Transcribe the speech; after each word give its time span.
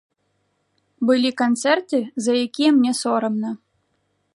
Былі 1.09 1.31
канцэрты, 1.43 1.97
за 2.29 2.41
якія 2.49 2.69
мне 2.79 2.91
сорамна. 3.05 3.51